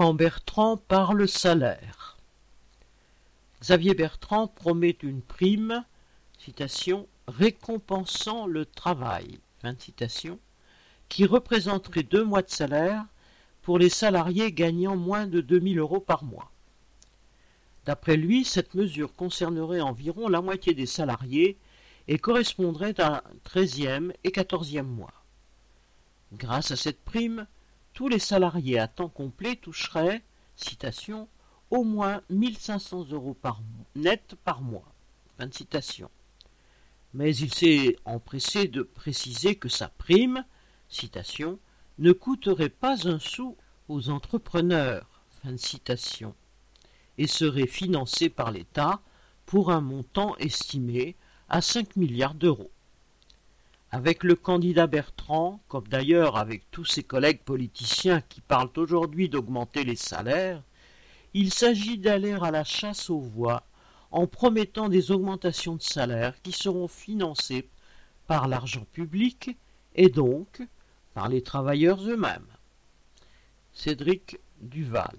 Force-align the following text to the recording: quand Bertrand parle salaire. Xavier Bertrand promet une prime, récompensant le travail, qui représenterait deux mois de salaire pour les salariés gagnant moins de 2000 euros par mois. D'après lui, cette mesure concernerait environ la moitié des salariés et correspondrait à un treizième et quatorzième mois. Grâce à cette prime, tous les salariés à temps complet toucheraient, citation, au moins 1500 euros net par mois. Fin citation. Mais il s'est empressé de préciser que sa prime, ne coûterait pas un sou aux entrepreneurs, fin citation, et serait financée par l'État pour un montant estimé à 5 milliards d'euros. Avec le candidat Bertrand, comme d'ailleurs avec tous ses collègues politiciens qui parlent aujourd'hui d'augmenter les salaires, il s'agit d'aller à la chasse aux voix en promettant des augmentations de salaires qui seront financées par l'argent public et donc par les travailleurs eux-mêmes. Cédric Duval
quand 0.00 0.14
Bertrand 0.14 0.78
parle 0.78 1.28
salaire. 1.28 2.16
Xavier 3.60 3.92
Bertrand 3.92 4.48
promet 4.48 4.96
une 5.02 5.20
prime, 5.20 5.84
récompensant 7.28 8.46
le 8.46 8.64
travail, 8.64 9.40
qui 11.10 11.26
représenterait 11.26 12.02
deux 12.02 12.24
mois 12.24 12.40
de 12.40 12.48
salaire 12.48 13.04
pour 13.60 13.78
les 13.78 13.90
salariés 13.90 14.52
gagnant 14.52 14.96
moins 14.96 15.26
de 15.26 15.42
2000 15.42 15.78
euros 15.78 16.00
par 16.00 16.24
mois. 16.24 16.50
D'après 17.84 18.16
lui, 18.16 18.46
cette 18.46 18.72
mesure 18.72 19.14
concernerait 19.14 19.82
environ 19.82 20.30
la 20.30 20.40
moitié 20.40 20.72
des 20.72 20.86
salariés 20.86 21.58
et 22.08 22.18
correspondrait 22.18 22.98
à 23.02 23.16
un 23.18 23.22
treizième 23.44 24.14
et 24.24 24.32
quatorzième 24.32 24.88
mois. 24.88 25.12
Grâce 26.32 26.70
à 26.70 26.76
cette 26.76 27.04
prime, 27.04 27.46
tous 27.92 28.08
les 28.08 28.18
salariés 28.18 28.78
à 28.78 28.88
temps 28.88 29.08
complet 29.08 29.56
toucheraient, 29.56 30.22
citation, 30.56 31.28
au 31.70 31.84
moins 31.84 32.22
1500 32.30 33.06
euros 33.10 33.36
net 33.94 34.34
par 34.44 34.60
mois. 34.60 34.92
Fin 35.38 35.50
citation. 35.50 36.10
Mais 37.14 37.34
il 37.36 37.52
s'est 37.52 37.96
empressé 38.04 38.68
de 38.68 38.82
préciser 38.82 39.56
que 39.56 39.68
sa 39.68 39.88
prime, 39.88 40.44
ne 41.98 42.12
coûterait 42.12 42.68
pas 42.68 43.08
un 43.08 43.18
sou 43.18 43.56
aux 43.88 44.10
entrepreneurs, 44.10 45.22
fin 45.42 45.56
citation, 45.56 46.34
et 47.18 47.26
serait 47.26 47.66
financée 47.66 48.28
par 48.28 48.50
l'État 48.50 49.00
pour 49.46 49.70
un 49.70 49.80
montant 49.80 50.36
estimé 50.36 51.16
à 51.48 51.60
5 51.60 51.96
milliards 51.96 52.34
d'euros. 52.34 52.70
Avec 53.92 54.22
le 54.22 54.36
candidat 54.36 54.86
Bertrand, 54.86 55.60
comme 55.66 55.88
d'ailleurs 55.88 56.36
avec 56.36 56.70
tous 56.70 56.84
ses 56.84 57.02
collègues 57.02 57.42
politiciens 57.42 58.20
qui 58.20 58.40
parlent 58.40 58.70
aujourd'hui 58.76 59.28
d'augmenter 59.28 59.82
les 59.82 59.96
salaires, 59.96 60.62
il 61.34 61.52
s'agit 61.52 61.98
d'aller 61.98 62.32
à 62.40 62.52
la 62.52 62.62
chasse 62.62 63.10
aux 63.10 63.20
voix 63.20 63.64
en 64.12 64.28
promettant 64.28 64.88
des 64.88 65.10
augmentations 65.10 65.74
de 65.74 65.82
salaires 65.82 66.40
qui 66.42 66.52
seront 66.52 66.86
financées 66.88 67.68
par 68.28 68.46
l'argent 68.46 68.86
public 68.92 69.56
et 69.96 70.08
donc 70.08 70.62
par 71.14 71.28
les 71.28 71.42
travailleurs 71.42 72.00
eux-mêmes. 72.00 72.46
Cédric 73.72 74.38
Duval 74.60 75.16